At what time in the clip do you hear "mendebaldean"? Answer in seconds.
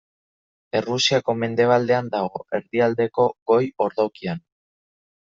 1.41-2.09